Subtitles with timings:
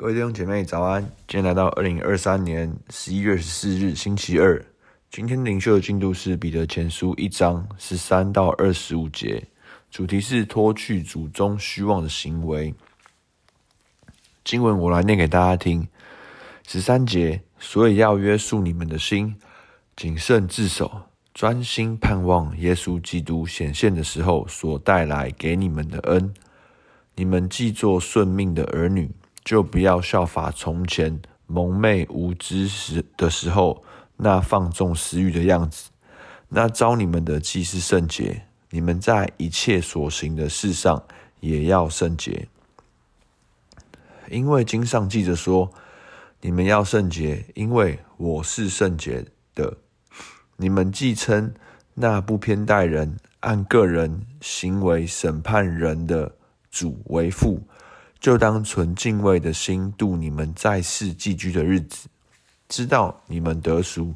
[0.00, 1.02] 各位弟兄姐妹早安！
[1.28, 4.64] 今天来到二零二三年十一月十四日星期二。
[5.10, 9.46] 今天灵修的进度是彼得前书一章十三到二十五节，
[9.90, 12.74] 主题是脱去祖宗虚妄的行为。
[14.42, 15.86] 经文我来念给大家听。
[16.66, 19.36] 十三节，所以要约束你们的心，
[19.96, 21.02] 谨慎自守，
[21.34, 26.32] 专心盼望耶稣基督显现的时候所带来给你们的恩。
[27.16, 29.10] 你们既作顺命的儿女，
[29.44, 33.82] 就不要效法从前蒙昧无知时的时候
[34.16, 35.90] 那放纵私欲的样子。
[36.48, 41.02] 那招你们的既是圣洁，你们在一切所行的事上
[41.40, 42.48] 也要圣洁。
[44.28, 45.72] 因为经上记着说
[46.42, 49.76] ：“你们要圣洁，因为我是圣洁的。”
[50.56, 51.54] 你们既称
[51.94, 56.36] 那不偏待人、按个人行为审判人的
[56.70, 57.62] 主为父。
[58.20, 62.06] 就当存敬畏的心度你们在世寄居的日子，
[62.68, 64.14] 知道你们得赎，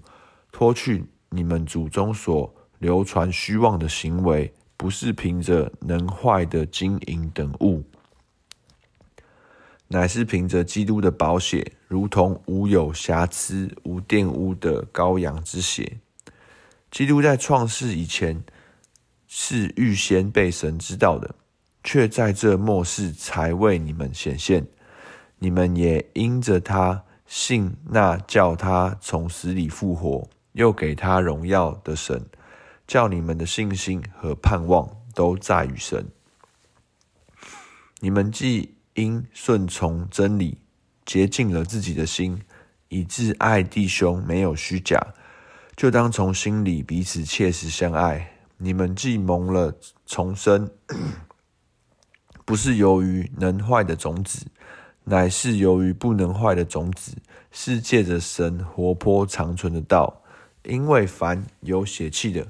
[0.53, 7.83] 脱去你们祖宗所流传虚妄的行为，不是凭着能坏的金银等物，
[9.89, 15.99] 乃是凭着基督的宝血，如同无有瑕疵、无玷污的羔羊之血。
[16.91, 18.45] 基督在创世以前
[19.27, 21.35] 是预先被神知道的。
[21.85, 24.67] 却在这末世才为你们显现，
[25.39, 32.25] 你们也因着他信那叫他从死里复活，又给他荣耀的神，
[32.87, 36.09] 叫你们的信心和盼望都在于神。
[38.01, 40.59] 你们既因顺从真理，
[41.05, 42.41] 洁净了自己的心，
[42.89, 44.99] 以致爱弟兄没有虚假，
[45.77, 48.31] 就当从心里彼此切实相爱。
[48.57, 49.75] 你们既蒙了
[50.07, 50.71] 重生。
[52.45, 54.47] 不是由于能坏的种子，
[55.05, 57.17] 乃是由于不能坏的种子，
[57.51, 60.23] 是借着神活泼长存的道。
[60.65, 62.47] 因为凡有血气的，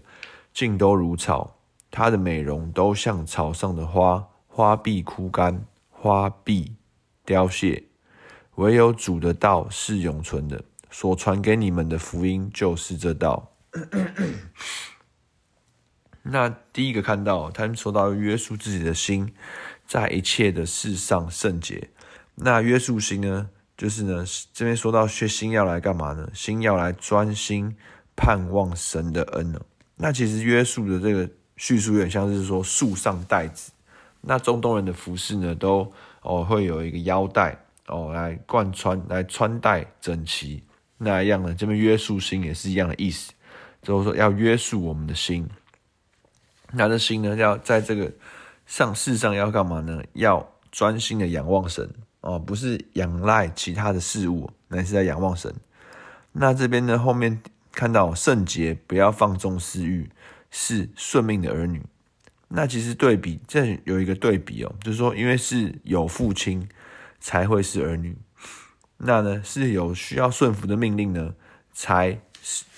[0.53, 1.57] 尽都如草，
[1.91, 6.77] 它的美容都像草上的花，花必枯干，花必
[7.25, 7.85] 凋谢。
[8.57, 10.65] 唯有主的道是永存的。
[10.91, 13.51] 所传给你们的福音就是这道。
[16.23, 19.35] 那第一个看到，他们说到约束自己的心。
[19.87, 21.91] 在一切的事上圣洁。
[22.35, 23.49] 那约束心呢？
[23.77, 26.29] 就是呢，这边说到，心要来干嘛呢？
[26.33, 27.75] 心要来专心
[28.15, 29.61] 盼望神的恩呢。
[29.97, 33.73] 那其实约束的这个叙述有点像是说束上带子。
[34.21, 37.59] 那中东人的服饰呢，都哦会有一个腰带
[37.89, 40.63] 哦来贯穿，来穿戴整齐。
[40.97, 43.33] 那一样呢，这边约束心也是一样的意思，
[43.83, 45.49] 就是说要约束我们的心。
[46.71, 48.11] 那这心呢，要在这个。
[48.67, 50.03] 上世上要干嘛呢？
[50.15, 51.89] 要专心的仰望神
[52.21, 55.55] 哦，不是仰赖其他的事物，乃是在仰望神。
[56.33, 60.11] 那这边呢，后面看到圣洁，不要放纵私欲，
[60.51, 61.83] 是顺命的儿女。
[62.49, 66.67] 那其实对比，这有一个对比哦，就是说，因为是有父亲
[67.21, 68.17] 才会是儿女，
[68.97, 71.35] 那呢是有需要顺服的命令呢，
[71.73, 72.19] 才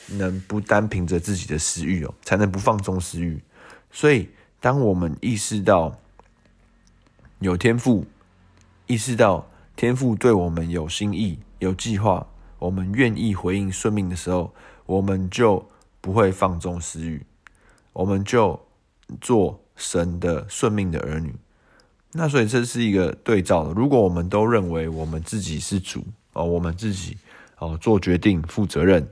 [0.08, 3.40] 能不单凭着自己的私欲哦，才能不放纵私欲，
[3.90, 4.28] 所以。
[4.66, 5.96] 当我们意识到
[7.38, 8.04] 有天赋，
[8.88, 12.26] 意识到天赋对我们有心意、有计划，
[12.58, 14.52] 我们愿意回应顺命的时候，
[14.84, 15.64] 我们就
[16.00, 17.24] 不会放纵私欲，
[17.92, 18.60] 我们就
[19.20, 21.32] 做神的顺命的儿女。
[22.10, 23.72] 那所以这是一个对照的。
[23.72, 27.16] 如果我们都认为我们自己是主哦，我们自己
[27.58, 29.08] 哦做决定、负责任，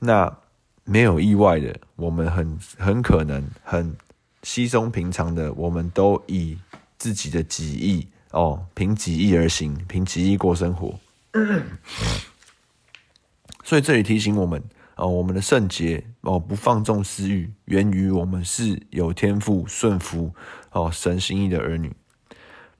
[0.00, 0.36] 那
[0.82, 3.94] 没有意外的，我们很很可能很。
[4.42, 6.56] 稀松平常的，我们都以
[6.96, 10.98] 自己的己意哦，凭己意而行，凭己意过生活。
[13.64, 14.62] 所以这里提醒我们
[14.96, 20.32] 哦，我们的圣洁哦，不放纵私欲，源于我们是有天赋顺服
[20.70, 21.92] 哦神心意的儿女。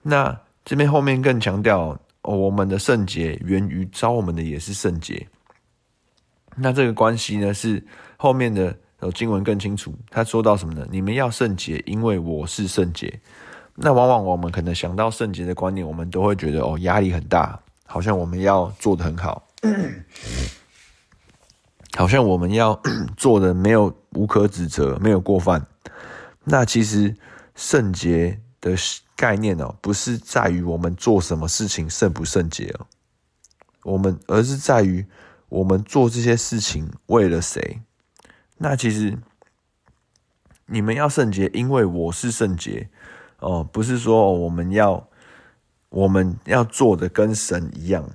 [0.02, 5.26] 那这边后面更强调哦，我们的圣洁源于招我们的也是圣洁。
[6.56, 7.84] 那这个关系呢，是
[8.16, 8.78] 后面的。
[9.00, 10.86] 有经文更清楚，他说到什么呢？
[10.90, 13.20] 你们要圣洁，因为我是圣洁。
[13.74, 19.46] 那往往我们可能想到圣洁的观念，我们都会觉得哦，压力很大，好像我们要做的很好，
[21.96, 22.80] 好像我们要
[23.16, 25.64] 做的没有无可指责，没有过犯。
[26.42, 27.14] 那其实
[27.54, 28.74] 圣洁的
[29.14, 32.86] 概念哦，不是在于我们做什么事情圣不圣洁哦，
[33.84, 35.06] 我们而是在于
[35.48, 37.80] 我们做这些事情为了谁。
[38.58, 39.16] 那其实
[40.66, 42.88] 你们要圣洁，因为我是圣洁
[43.38, 45.08] 哦，不是说我们要
[45.88, 48.08] 我们要做的跟神一样，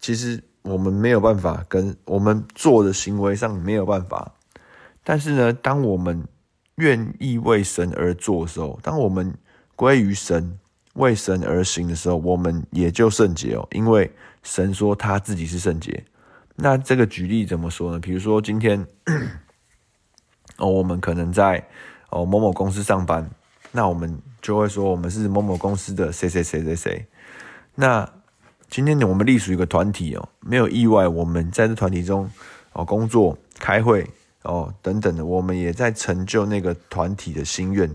[0.00, 4.32] 其实我们没有办法跟我们做的行为上没有办法。
[5.04, 6.26] 但是呢，当我们
[6.76, 9.36] 愿意为神而做的时候，当我们
[9.76, 10.58] 归于神、
[10.94, 13.68] 为神而行的时候，我们也就圣洁哦。
[13.72, 14.10] 因为
[14.42, 16.04] 神说他自己是圣洁。
[16.56, 18.00] 那这个举例怎么说呢？
[18.00, 18.86] 比如说今天
[20.64, 21.62] 哦，我们可能在
[22.08, 23.28] 哦某某公司上班，
[23.70, 27.06] 那我们就会说我们是某某公司的谁谁谁谁谁。
[27.74, 28.08] 那
[28.70, 32.30] 今天呢，我们隶属一个团体哦，没有意外，我们在这团体中
[32.72, 34.08] 哦工作、开会。
[34.44, 37.90] 哦，等等的，我们也在成就那个团体的心愿。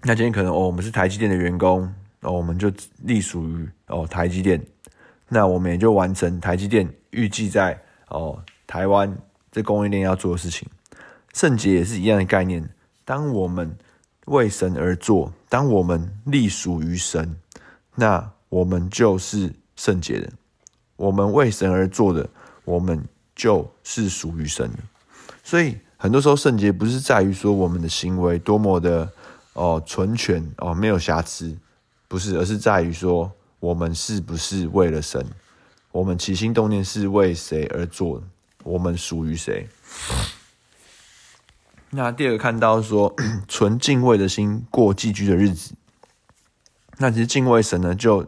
[0.00, 1.82] 那今天可能哦，我们是台积电的员工，
[2.20, 2.72] 哦，我们就
[3.02, 4.58] 隶属于哦台积电，
[5.28, 7.78] 那我们也就完成台积电预计在
[8.08, 9.14] 哦台湾
[9.54, 10.68] 这供应链要做的事情。
[11.32, 12.68] 圣洁也是一样的概念，
[13.06, 13.74] 当我们
[14.26, 17.34] 为神而做，当我们隶属于神，
[17.94, 20.30] 那我们就是圣洁的。
[20.96, 22.28] 我们为神而做的，
[22.66, 23.02] 我们。
[23.36, 24.78] 就是属于神的，
[25.42, 29.10] 所以很多时候圣洁不是在于说我们的行为多么的
[29.54, 31.52] 哦纯全哦没有瑕疵，
[32.06, 33.28] 不是，而是在于说
[33.58, 35.26] 我们是不是为了神，
[35.90, 38.22] 我们起心动念是为谁而做，
[38.64, 39.68] 我们属于谁。
[41.90, 43.14] 那第二个看到说
[43.46, 45.74] 纯敬畏的心过寄居的日子，
[46.98, 48.26] 那其实敬畏神呢，就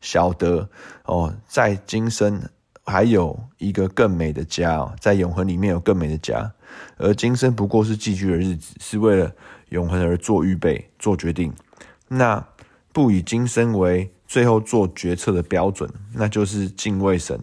[0.00, 0.70] 晓得
[1.04, 2.48] 哦，在今生。
[2.84, 6.52] 还有一个更美的家哦，在永恒里面有更美的家，
[6.96, 9.32] 而今生不过是寄居的日子，是为了
[9.68, 11.54] 永恒而做预备、做决定。
[12.08, 12.44] 那
[12.92, 17.40] 不以今生为最后做决策的标准，那就是敬畏神。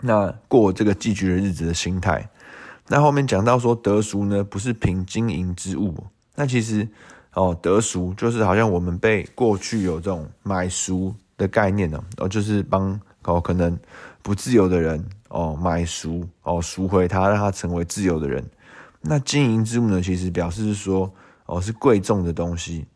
[0.00, 2.28] 那过这个寄居的日子的心态。
[2.88, 5.94] 那后面讲到说得赎呢，不是凭金银之物。
[6.34, 6.88] 那其实
[7.34, 13.00] 哦，得赎就是好像我们被过去有这种买赎的概念呢，哦，就是帮。
[13.24, 13.78] 哦，可能
[14.22, 18.42] 不自由的人哦，买赎哦，赎回他，让他成为自由的人。
[19.02, 20.00] 那金银之物呢？
[20.00, 21.12] 其实表示是说
[21.44, 22.86] 哦，是贵重的东西，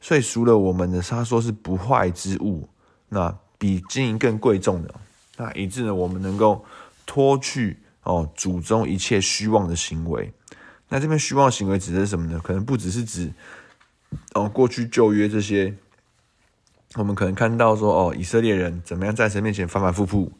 [0.00, 2.68] 所以赎了我们的，他说是不坏之物，
[3.08, 4.94] 那比金银更贵重的，
[5.40, 6.62] 那以致呢，我们能够
[7.06, 10.30] 脱去哦祖宗一切虚妄的行为。
[10.90, 12.38] 那这边虚妄行为指的是什么呢？
[12.44, 13.32] 可能不只是指
[14.34, 15.74] 哦过去旧约这些。
[16.96, 20.30] 我们可能看到说，哦，以色列人怎么样在神面前反反复复。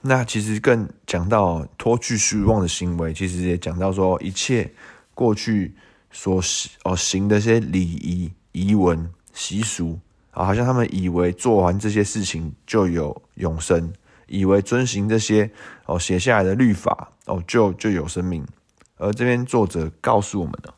[0.00, 4.72] 那其实更讲到脱去虚妄的行为，其实也讲到说，一切
[5.14, 5.74] 过去
[6.10, 6.42] 所
[6.84, 10.00] 哦行的这些礼仪、仪文、习俗
[10.30, 13.92] 啊，好像他们以为做完这些事情就有永生，
[14.32, 15.50] 以为遵行这些
[15.84, 18.44] 哦写下来的律法哦就就有生命。
[18.96, 20.74] 而这边作者告诉我们的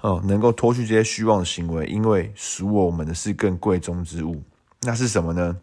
[0.00, 4.42] 哦，能够脱去这些虚妄的行为，因为属我们的是更贵重之物。
[4.82, 5.56] 那是什么呢？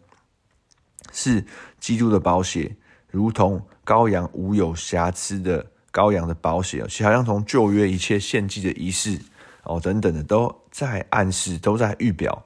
[1.12, 1.44] 是
[1.78, 2.74] 基督的宝血，
[3.10, 9.20] 如同羔羊无有瑕疵的羔羊的宝血，其实好像从旧约一切献祭的仪式
[9.62, 12.44] 哦等等的，都在暗示，都在预表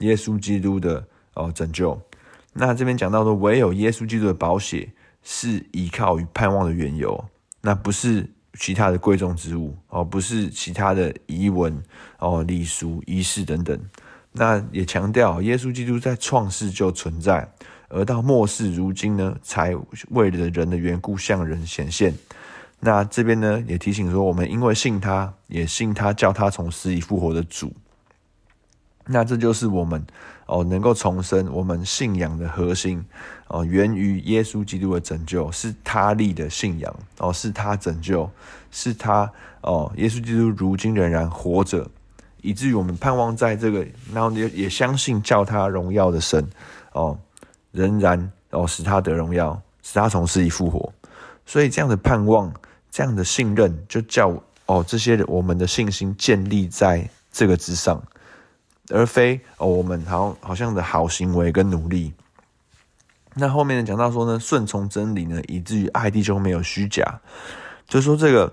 [0.00, 1.04] 耶稣基督的
[1.34, 2.00] 哦拯救。
[2.52, 4.90] 那这边讲到说，唯有耶稣基督的宝血
[5.22, 7.24] 是依靠与盼望的缘由，
[7.60, 8.28] 那不是
[8.58, 11.82] 其他的贵重之物哦，不是其他的遗文
[12.18, 13.78] 哦礼俗仪式等等。
[14.32, 17.46] 那也强调，耶稣基督在创世就存在，
[17.88, 19.74] 而到末世如今呢，才
[20.10, 22.14] 为了人的缘故向人显现。
[22.80, 27.72] 那这边呢，也提醒说，我们因为信他，也信他叫他从死里复活的主。
[29.06, 30.04] 那这就是我们
[30.46, 33.04] 哦，能够重生，我们信仰的核心
[33.48, 38.30] 哦，源于耶稣基督的拯救，是他立的信仰哦，是他拯救，
[38.70, 39.30] 是他
[39.62, 41.88] 哦，耶稣基督如今仍然活着。
[42.44, 46.44] 以至于我们盼望在这个，然后也也相信叫他荣耀的神，
[46.92, 47.16] 哦，
[47.70, 50.92] 仍然哦使他得荣耀，使他从死里复活。
[51.46, 52.52] 所以这样的盼望，
[52.90, 58.02] 这样的信任，就叫哦这些我们的信心建立在这个之上，
[58.90, 62.12] 而非哦我们好好像的好行为跟努力。
[63.34, 67.20] 那后面讲到说呢，顺从真理呢，以至于爱弟兄没有虚假，
[67.86, 68.52] 就说这个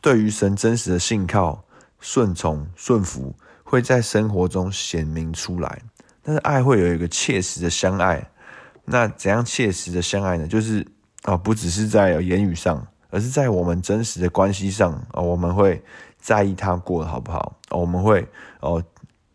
[0.00, 1.64] 对于神真实的信靠。
[2.02, 5.82] 顺从、顺服会在生活中显明出来，
[6.22, 8.26] 但是爱会有一个切实的相爱。
[8.86, 10.46] 那怎样切实的相爱呢？
[10.46, 10.86] 就是
[11.24, 15.84] 啊，不只是在言语上，而是在我们真实的关系上啊，我们会
[16.18, 17.54] 在意他过得好不好？
[17.68, 18.26] 我们会
[18.60, 18.82] 哦，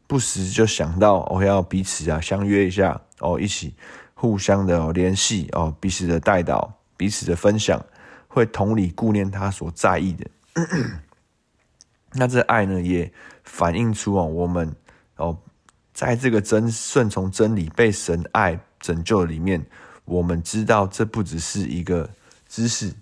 [0.08, 3.74] 不时就想到我要彼此啊相约一下哦，一起
[4.14, 7.84] 互相的联系哦，彼此的带导，彼此的分享，
[8.28, 10.26] 会同理顾念他所在意的。
[12.14, 13.12] 那这爱呢，也
[13.44, 14.76] 反映出哦，我们
[15.16, 15.38] 哦
[15.94, 19.66] 在这个真顺从真理、被神爱拯救里面，
[20.06, 22.10] 我们知道这不只是一个
[22.48, 22.94] 知识，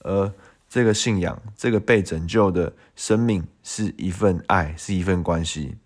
[0.00, 0.32] 而
[0.68, 5.76] 这个信仰、这个被拯救的生命是一份爱，是一份关系。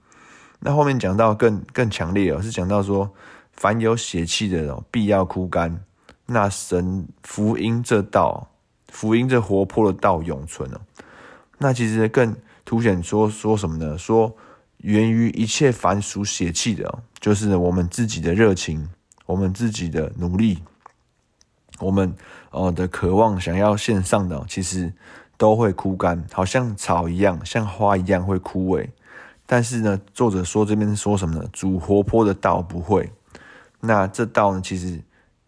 [0.61, 3.11] 那后面讲到更更强烈哦，是讲到说，
[3.53, 5.85] 凡有血气的人必要枯干。
[6.27, 8.49] 那神福音这道，
[8.89, 10.81] 福音这活泼的道永存哦。
[11.59, 13.97] 那其实更凸显说说什么呢？
[13.97, 14.35] 说
[14.79, 18.89] 源于一切凡属血气的，就是我们自己的热情，
[19.27, 20.59] 我们自己的努力，
[21.79, 22.15] 我们
[22.51, 24.93] 呃的渴望想要献上的，其实
[25.37, 28.87] 都会枯干，好像草一样，像花一样会枯萎。
[29.51, 31.49] 但是呢，作者说这边说什么呢？
[31.55, 33.11] 主活泼的道不会。
[33.81, 35.03] 那这道呢，其实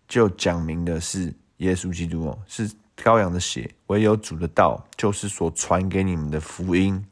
[0.08, 2.66] 就讲明的是耶稣基督哦，是
[2.96, 3.70] 羔羊的血。
[3.88, 7.04] 唯有主的道，就是所传给你们的福音。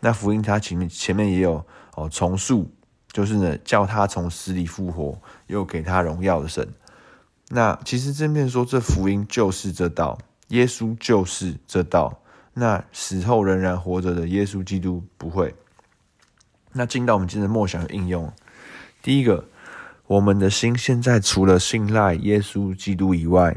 [0.00, 1.64] 那福音它前面前面也有
[1.94, 2.68] 哦，重述，
[3.12, 6.68] 就是呢，叫他从死里复活，又给他荣耀的神。
[7.50, 12.20] 那其实这边说，这福音就是这道，耶稣就是这道。
[12.54, 15.54] 那死后仍然活着的耶稣基督不会。
[16.76, 18.32] 那进到我们今天的默想的应用，
[19.00, 19.48] 第一个，
[20.06, 23.56] 我们的心现在除了信赖耶稣基督以外，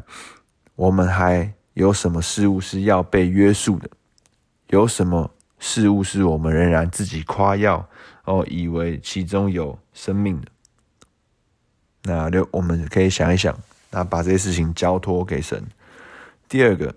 [0.75, 3.89] 我们还有什么事物是要被约束的？
[4.67, 7.89] 有什么事物是我们仍然自己夸耀
[8.25, 10.47] 哦，以为其中有生命的？
[12.03, 13.57] 那就我们可以想一想，
[13.89, 15.65] 那把这些事情交托给神。
[16.47, 16.93] 第二个，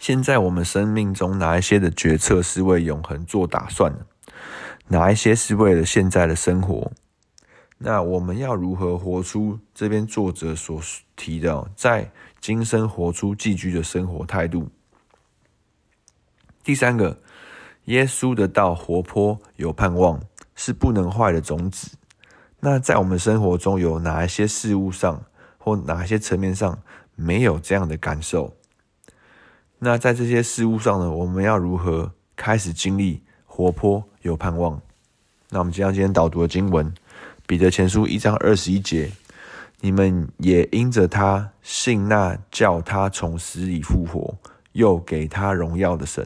[0.00, 4.04] 现在我们生命中哪一些的决策是为永恒做打算的？
[4.90, 6.90] 哪一些是为了现在的生活？
[7.76, 10.80] 那我们要如何活出这边作者所
[11.14, 14.70] 提的，在今生活出寄居的生活态度？
[16.64, 17.18] 第三个，
[17.84, 20.20] 耶稣的道活泼有盼望，
[20.54, 21.96] 是不能坏的种子。
[22.60, 25.22] 那在我们生活中有哪一些事物上，
[25.58, 26.82] 或哪一些层面上
[27.14, 28.56] 没有这样的感受？
[29.78, 33.22] 那在这些事物上呢，我们要如何开始经历？
[33.58, 34.80] 活泼有盼望。
[35.50, 36.94] 那我们今天今天导读的经文，
[37.44, 39.10] 彼得前书一章二十一节，
[39.80, 44.32] 你们也因着他信那叫他从死里复活，
[44.74, 46.24] 又给他荣耀的神。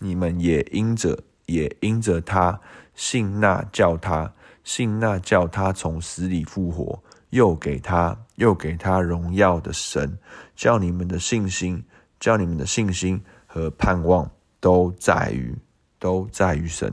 [0.00, 2.58] 你们也因着也因着他
[2.96, 4.32] 信那叫他
[4.64, 10.18] 信那叫他从死里复活，又给他又给他荣耀的神，
[10.56, 11.84] 叫你们的信心，
[12.18, 15.56] 叫你们的信心和盼望都在于。
[16.02, 16.92] 都在于神，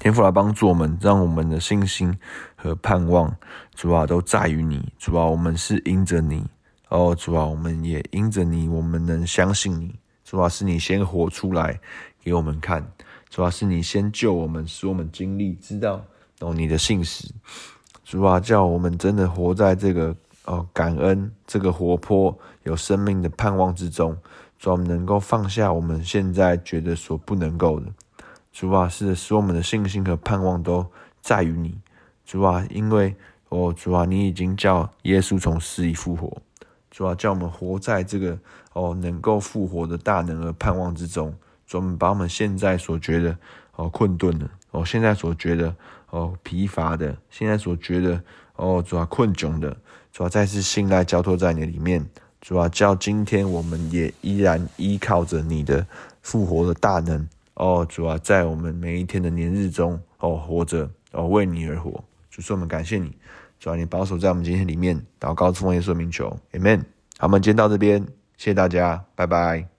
[0.00, 2.12] 天父来帮助我们，让我们的信心
[2.56, 3.32] 和盼望，
[3.72, 4.92] 主啊，都在于你。
[4.98, 6.44] 主啊，我们是因着你，
[6.88, 9.94] 哦，主啊，我们也因着你，我们能相信你。
[10.24, 11.78] 主啊，是你先活出来
[12.20, 12.84] 给我们看，
[13.30, 16.04] 主啊，是你先救我们，使我们经历知道
[16.40, 17.32] 哦你的信实。
[18.02, 20.16] 主啊，叫我们真的活在这个
[20.46, 24.18] 哦感恩、这个活泼、有生命的盼望之中。
[24.58, 27.86] 主啊，我们能够放下我们现在觉得所不能够的，
[28.52, 30.84] 主啊，是使我们的信心和盼望都
[31.20, 31.78] 在于你，
[32.24, 33.14] 主啊，因为
[33.50, 36.36] 哦，主啊，你已经叫耶稣从死里复活，
[36.90, 38.36] 主啊，叫我们活在这个
[38.72, 41.32] 哦能够复活的大能和盼望之中，
[41.64, 43.38] 主啊，把我们现在所觉得
[43.76, 45.74] 哦困顿的，哦现在所觉得
[46.10, 48.20] 哦疲乏的，现在所觉得
[48.56, 49.76] 哦主啊困窘的，
[50.10, 52.04] 主啊，再次信赖交托在你里面。
[52.40, 55.86] 主啊，叫今天我们也依然依靠着你的
[56.22, 62.02] 复活的大能哦，主啊，在我们每一天的年日中哦活着哦，为你而活。
[62.30, 63.16] 主说我们感谢你，
[63.58, 66.82] 主啊，你保守在我们今天里面祷告奉耶稣名求，Amen。
[67.18, 68.00] 好，我们今天到这边，
[68.36, 69.77] 谢谢大家，拜拜。